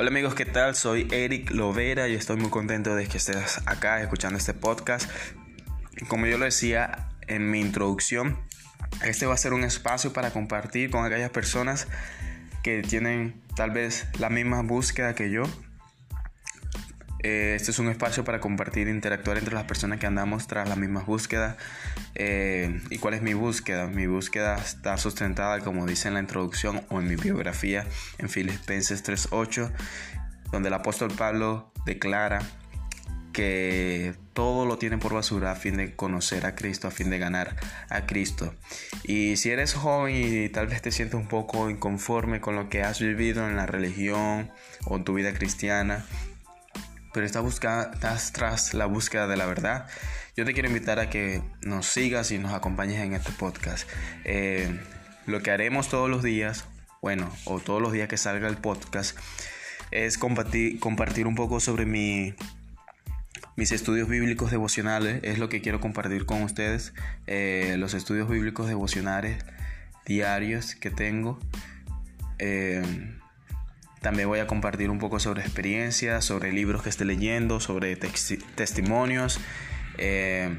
[0.00, 0.74] Hola amigos, ¿qué tal?
[0.76, 5.10] Soy Eric Lovera y estoy muy contento de que estés acá escuchando este podcast.
[6.08, 8.38] Como yo lo decía en mi introducción,
[9.04, 11.86] este va a ser un espacio para compartir con aquellas personas
[12.62, 15.42] que tienen tal vez la misma búsqueda que yo
[17.22, 20.68] eh, este es un espacio para compartir e interactuar entre las personas que andamos tras
[20.68, 21.56] las mismas búsquedas.
[22.14, 23.86] Eh, ¿Y cuál es mi búsqueda?
[23.86, 27.86] Mi búsqueda está sustentada, como dice en la introducción o en mi biografía,
[28.18, 29.70] en Filipenses 3.8,
[30.50, 32.40] donde el apóstol Pablo declara
[33.32, 37.18] que todo lo tiene por basura a fin de conocer a Cristo, a fin de
[37.18, 37.56] ganar
[37.88, 38.54] a Cristo.
[39.04, 42.82] Y si eres joven y tal vez te sientes un poco inconforme con lo que
[42.82, 44.50] has vivido en la religión
[44.84, 46.04] o en tu vida cristiana,
[47.12, 49.86] pero estás, tras la búsqueda de la verdad,
[50.36, 53.88] yo te quiero invitar a que nos sigas y nos acompañes en este podcast.
[54.24, 54.78] Eh,
[55.26, 56.66] lo que haremos todos los días,
[57.02, 59.18] bueno, o todos los días que salga el podcast,
[59.90, 62.34] es compartir, compartir un poco sobre mi,
[63.56, 65.20] mis estudios bíblicos devocionales.
[65.22, 66.94] Es lo que quiero compartir con ustedes.
[67.26, 69.44] Eh, los estudios bíblicos devocionales
[70.06, 71.38] diarios que tengo.
[72.38, 72.82] Eh,
[74.00, 79.40] también voy a compartir un poco sobre experiencias, sobre libros que esté leyendo, sobre testimonios.
[79.98, 80.56] Eh,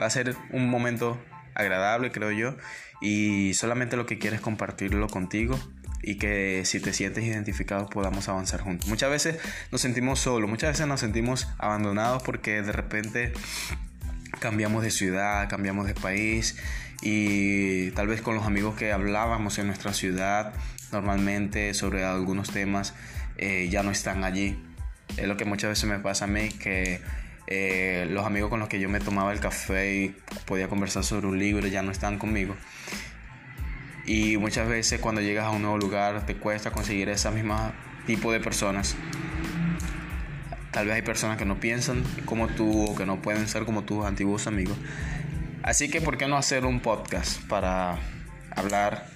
[0.00, 1.22] va a ser un momento
[1.54, 2.56] agradable, creo yo.
[3.00, 5.58] Y solamente lo que quiero es compartirlo contigo
[6.02, 8.88] y que si te sientes identificado podamos avanzar juntos.
[8.88, 9.38] Muchas veces
[9.70, 13.32] nos sentimos solos, muchas veces nos sentimos abandonados porque de repente
[14.40, 16.56] cambiamos de ciudad, cambiamos de país
[17.00, 20.52] y tal vez con los amigos que hablábamos en nuestra ciudad
[20.94, 22.94] normalmente sobre algunos temas
[23.36, 24.58] eh, ya no están allí.
[25.16, 27.00] Es lo que muchas veces me pasa a mí, que
[27.46, 31.26] eh, los amigos con los que yo me tomaba el café y podía conversar sobre
[31.26, 32.56] un libro ya no están conmigo.
[34.06, 37.72] Y muchas veces cuando llegas a un nuevo lugar te cuesta conseguir ese mismo
[38.06, 38.96] tipo de personas.
[40.70, 43.84] Tal vez hay personas que no piensan como tú o que no pueden ser como
[43.84, 44.76] tus antiguos amigos.
[45.62, 47.98] Así que, ¿por qué no hacer un podcast para
[48.54, 49.13] hablar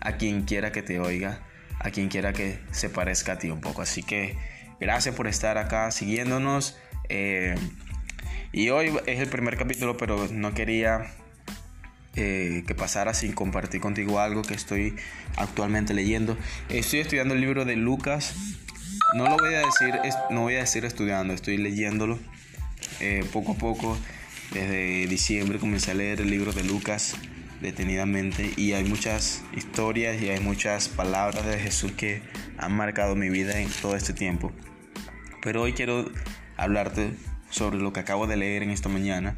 [0.00, 1.40] a quien quiera que te oiga,
[1.78, 3.82] a quien quiera que se parezca a ti un poco.
[3.82, 4.36] Así que
[4.80, 6.76] gracias por estar acá siguiéndonos.
[7.08, 7.54] Eh,
[8.52, 11.12] y hoy es el primer capítulo, pero no quería
[12.16, 14.96] eh, que pasara sin compartir contigo algo que estoy
[15.36, 16.36] actualmente leyendo.
[16.68, 18.34] Estoy estudiando el libro de Lucas.
[19.14, 19.94] No lo voy a decir,
[20.30, 22.18] no voy a decir estudiando, estoy leyéndolo
[23.00, 23.98] eh, poco a poco.
[24.52, 27.16] Desde diciembre comencé a leer el libro de Lucas
[27.60, 32.22] detenidamente y hay muchas historias y hay muchas palabras de Jesús que
[32.58, 34.52] han marcado mi vida en todo este tiempo.
[35.42, 36.10] Pero hoy quiero
[36.56, 37.14] hablarte
[37.50, 39.36] sobre lo que acabo de leer en esta mañana,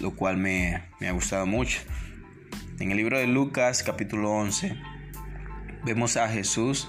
[0.00, 1.80] lo cual me, ha gustado mucho.
[2.78, 4.76] En el libro de Lucas capítulo 11
[5.84, 6.88] vemos a Jesús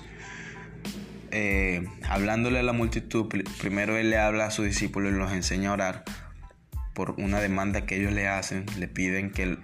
[1.32, 3.28] eh, hablándole a la multitud.
[3.60, 6.06] Primero él le habla a sus discípulos y los enseña a orar
[6.96, 9.58] por una demanda que ellos le hacen, le piden que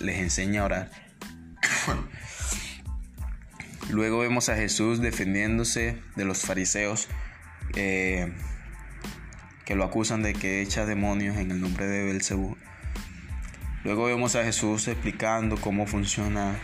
[0.00, 0.90] les enseñe a orar.
[3.90, 7.08] Luego vemos a Jesús defendiéndose de los fariseos
[7.76, 8.32] eh,
[9.64, 12.56] que lo acusan de que echa demonios en el nombre de Belcebú.
[13.84, 16.56] Luego vemos a Jesús explicando cómo funciona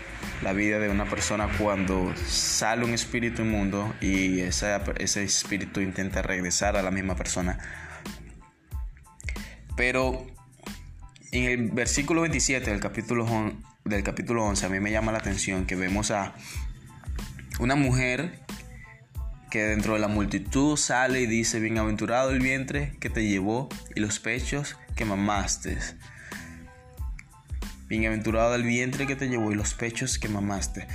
[0.42, 6.76] la vida de una persona cuando sale un espíritu inmundo y ese espíritu intenta regresar
[6.76, 7.58] a la misma persona
[9.76, 10.26] pero
[11.32, 13.26] en el versículo 27 del capítulo,
[13.84, 16.34] del capítulo 11 a mí me llama la atención que vemos a
[17.58, 18.40] una mujer
[19.50, 24.00] que dentro de la multitud sale y dice, bienaventurado el vientre que te llevó y
[24.00, 25.78] los pechos que mamaste.
[27.86, 30.88] Bienaventurado el vientre que te llevó y los pechos que mamaste.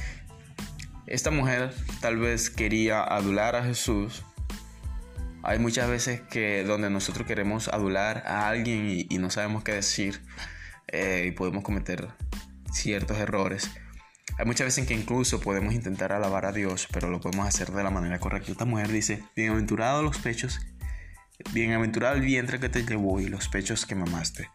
[1.07, 4.25] Esta mujer tal vez quería adular a Jesús
[5.43, 10.21] hay muchas veces que donde nosotros queremos adular a alguien y, no sabemos qué decir
[10.87, 12.09] eh, y podemos cometer
[12.71, 13.71] ciertos errores.
[14.37, 17.71] Hay muchas veces en que incluso podemos intentar alabar a Dios, pero lo podemos hacer
[17.71, 18.51] de la manera correcta.
[18.51, 20.59] Esta mujer dice, bienaventurados los pechos,
[21.51, 24.49] bienaventurado el vientre que te llevó y los pechos que mamaste.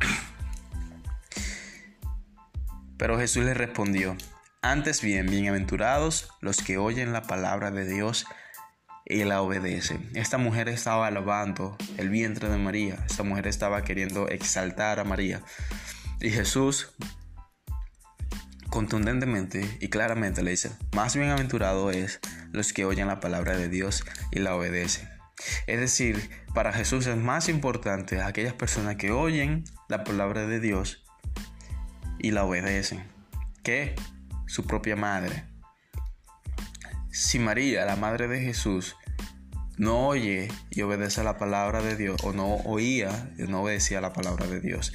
[2.98, 4.16] Pero Jesús le respondió,
[4.60, 8.26] antes bien, bienaventurados los que oyen la palabra de Dios
[9.08, 9.98] y la obedece.
[10.14, 15.40] Esta mujer estaba alabando el vientre de María, esta mujer estaba queriendo exaltar a María.
[16.20, 16.94] Y Jesús
[18.68, 22.20] contundentemente y claramente le dice, más bienaventurado es
[22.52, 25.08] los que oyen la palabra de Dios y la obedecen.
[25.66, 31.04] Es decir, para Jesús es más importante aquellas personas que oyen la palabra de Dios
[32.18, 33.04] y la obedecen
[33.62, 33.94] que
[34.46, 35.44] su propia madre.
[37.10, 38.96] Si María, la madre de Jesús,
[39.76, 43.98] no oye y obedece a la palabra de Dios, o no oía y no obedecía
[43.98, 44.92] a la palabra de Dios,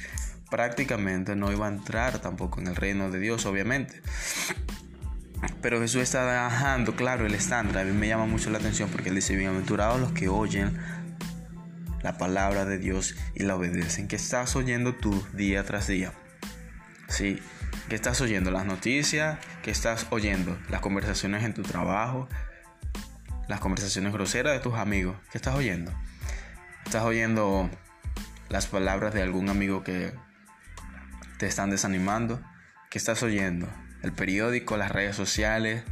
[0.50, 4.02] prácticamente no iba a entrar tampoco en el reino de Dios, obviamente.
[5.60, 7.78] Pero Jesús está dejando claro el estándar.
[7.78, 10.78] A mí me llama mucho la atención porque él dice, bienaventurados los que oyen
[12.02, 14.08] la palabra de Dios y la obedecen.
[14.08, 16.12] ¿Qué estás oyendo tú día tras día?
[17.08, 17.40] Sí,
[17.88, 18.50] ¿qué estás oyendo?
[18.50, 20.58] Las noticias, ¿qué estás oyendo?
[20.70, 22.28] Las conversaciones en tu trabajo,
[23.48, 25.16] las conversaciones groseras de tus amigos.
[25.30, 25.92] ¿Qué estás oyendo?
[26.84, 27.70] ¿Estás oyendo
[28.48, 30.14] las palabras de algún amigo que
[31.38, 32.40] te están desanimando?
[32.90, 33.68] ¿Qué estás oyendo?
[34.02, 35.84] El periódico, las redes sociales.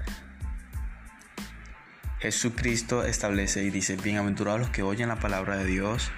[2.21, 6.13] Jesucristo establece y dice, bienaventurados los que oyen la palabra de Dios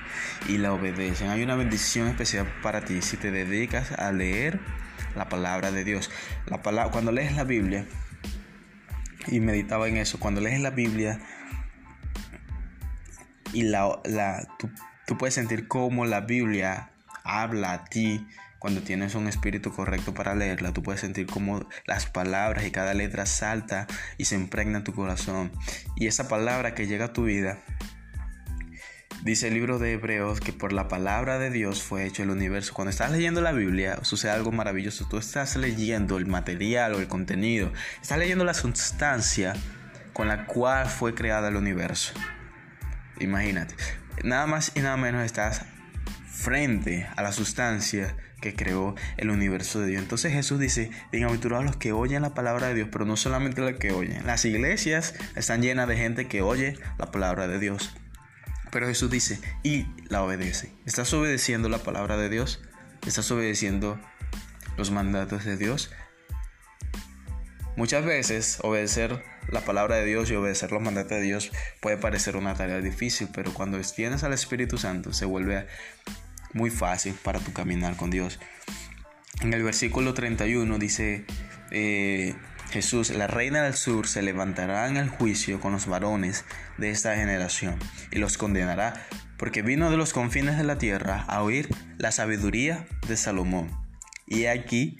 [0.48, 1.30] y la obedecen.
[1.30, 4.60] Hay una bendición especial para ti si te dedicas a leer
[5.14, 6.10] la palabra de Dios.
[6.46, 7.86] La palabra, cuando lees la Biblia,
[9.26, 11.20] y meditaba en eso, cuando lees la Biblia
[13.52, 14.70] y la, la tú,
[15.06, 16.90] tú puedes sentir cómo la Biblia
[17.24, 18.26] habla a ti
[18.64, 22.94] cuando tienes un espíritu correcto para leerla, tú puedes sentir cómo las palabras y cada
[22.94, 23.86] letra salta
[24.16, 25.52] y se impregna en tu corazón.
[25.96, 27.58] Y esa palabra que llega a tu vida,
[29.24, 32.74] dice el libro de Hebreos que por la palabra de Dios fue hecho el universo.
[32.74, 35.08] Cuando estás leyendo la Biblia, sucede algo maravilloso.
[35.08, 37.72] Tú estás leyendo el material o el contenido,
[38.02, 39.54] estás leyendo la sustancia
[40.12, 42.12] con la cual fue creada el universo.
[43.18, 43.74] Imagínate,
[44.22, 45.62] nada más y nada menos estás
[46.28, 50.02] frente a la sustancia que creó el universo de Dios.
[50.02, 53.78] Entonces Jesús dice, bienaventurados los que oyen la palabra de Dios, pero no solamente los
[53.78, 54.26] que oyen.
[54.26, 57.94] Las iglesias están llenas de gente que oye la palabra de Dios.
[58.74, 60.72] Pero Jesús dice, y la obedece.
[60.84, 62.60] ¿Estás obedeciendo la palabra de Dios?
[63.06, 64.00] ¿Estás obedeciendo
[64.76, 65.92] los mandatos de Dios?
[67.76, 72.36] Muchas veces obedecer la palabra de Dios y obedecer los mandatos de Dios puede parecer
[72.36, 75.68] una tarea difícil, pero cuando tienes al Espíritu Santo se vuelve
[76.52, 78.40] muy fácil para tu caminar con Dios.
[79.40, 81.26] En el versículo 31 dice
[81.70, 82.34] eh,
[82.74, 86.44] Jesús, la reina del sur se levantará en el juicio con los varones
[86.76, 87.78] de esta generación
[88.10, 89.06] y los condenará,
[89.38, 91.68] porque vino de los confines de la tierra a oír
[91.98, 93.70] la sabiduría de Salomón.
[94.26, 94.98] Y aquí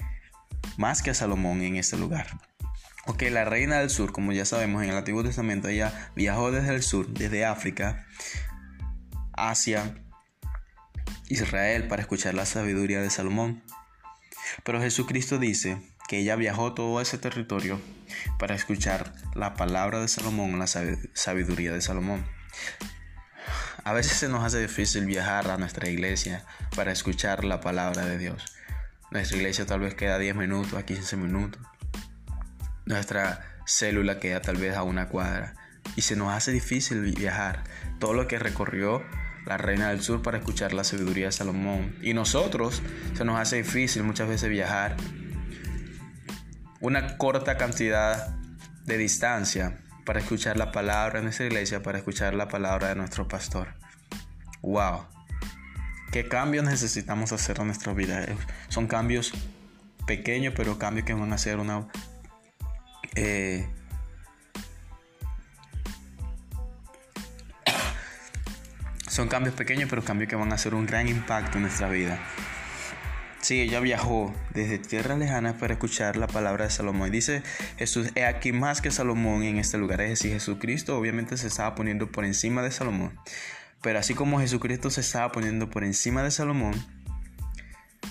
[0.77, 2.29] más que a Salomón en este lugar.
[3.07, 6.77] Ok, la reina del sur, como ya sabemos en el Antiguo Testamento, ella viajó desde
[6.77, 8.07] el sur, desde África,
[9.33, 9.97] hacia
[11.29, 13.65] Israel para escuchar la sabiduría de Salomón.
[14.63, 17.81] Pero Jesucristo dice que ella viajó todo ese territorio
[18.39, 22.25] para escuchar la palabra de Salomón, la sabiduría de Salomón.
[23.85, 28.19] A veces se nos hace difícil viajar a nuestra iglesia para escuchar la palabra de
[28.19, 28.43] Dios.
[29.11, 31.61] Nuestra iglesia tal vez queda 10 minutos, a 15 minutos.
[32.87, 35.55] Nuestra célula queda tal vez a una cuadra.
[35.97, 37.65] Y se nos hace difícil viajar.
[37.99, 39.03] Todo lo que recorrió
[39.45, 41.97] la reina del sur, para escuchar la sabiduría de Salomón.
[42.03, 42.83] Y nosotros
[43.15, 44.97] se nos hace difícil muchas veces viajar
[46.85, 48.37] una corta cantidad
[48.85, 53.27] de distancia para escuchar la palabra de nuestra iglesia, para escuchar la palabra de nuestro
[53.27, 53.69] pastor.
[54.61, 55.07] ¡Wow!
[56.13, 58.27] ¿Qué cambios necesitamos hacer en nuestra vida?
[58.69, 59.33] Son cambios
[60.07, 61.89] pequeños, pero cambios que van a hacer una
[63.15, 63.67] eh,
[69.09, 72.19] Son cambios pequeños, pero cambios que van a hacer un gran impacto en nuestra vida.
[73.45, 77.09] Sí, ella viajó desde tierras lejanas para escuchar la palabra de Salomón.
[77.09, 77.43] Y dice
[77.77, 80.01] Jesús, he aquí más que Salomón en este lugar.
[80.01, 83.21] Es decir, Jesucristo obviamente se estaba poniendo por encima de Salomón.
[83.83, 86.73] Pero así como Jesucristo se estaba poniendo por encima de Salomón,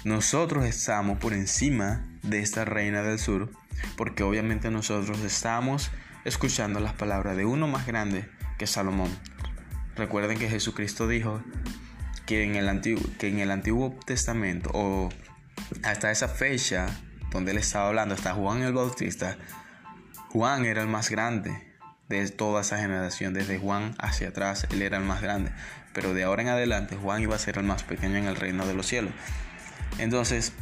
[0.03, 3.49] nosotros estamos por encima de esta reina del sur.
[3.97, 5.89] Porque obviamente nosotros estamos
[6.25, 9.09] escuchando las palabras de uno más grande que Salomón.
[9.95, 11.41] Recuerden que Jesucristo dijo
[12.27, 15.09] que en el Antiguo, que en el Antiguo Testamento o
[15.83, 16.87] hasta esa fecha
[17.31, 19.37] donde él estaba hablando, hasta Juan el Bautista,
[20.29, 21.73] Juan era el más grande
[22.09, 25.51] de toda esa generación, desde Juan hacia atrás, él era el más grande,
[25.93, 28.65] pero de ahora en adelante Juan iba a ser el más pequeño en el reino
[28.65, 29.13] de los cielos.
[29.97, 30.53] Entonces,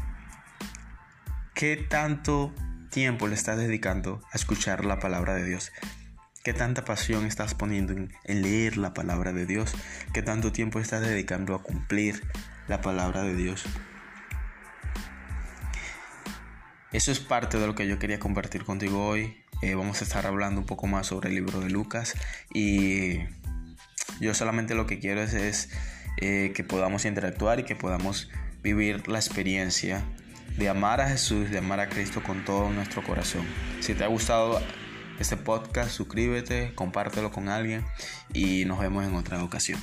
[1.54, 2.54] ¿qué tanto
[2.90, 5.72] tiempo le estás dedicando a escuchar la palabra de Dios?
[6.44, 9.74] ¿Qué tanta pasión estás poniendo en, leer la palabra de Dios?
[10.12, 12.24] ¿Qué tanto tiempo estás dedicando a cumplir
[12.68, 13.64] la palabra de Dios?
[16.92, 19.38] Eso es parte de lo que yo quería compartir contigo hoy.
[19.62, 22.16] Eh, vamos a estar hablando un poco más sobre el libro de Lucas
[22.54, 23.20] y
[24.20, 25.70] yo solamente lo que quiero es,
[26.18, 28.30] eh, que podamos interactuar y que podamos
[28.62, 30.04] vivir la experiencia
[30.58, 33.46] de amar a Jesús, de amar a Cristo con todo nuestro corazón.
[33.80, 34.62] Si te ha gustado
[35.18, 37.86] este podcast, suscríbete, compártelo con alguien
[38.34, 39.80] y nos vemos en otra ocasión.